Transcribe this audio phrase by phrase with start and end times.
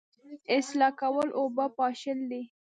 [0.57, 2.41] اصلاح کول اوبه پاشل دي